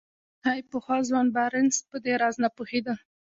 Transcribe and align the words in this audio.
ښايي 0.41 0.61
پخوا 0.71 0.97
ځوان 1.09 1.27
بارنس 1.35 1.75
په 1.89 1.97
دې 2.03 2.13
راز 2.21 2.35
نه 2.43 2.49
پوهېده. 2.55 2.93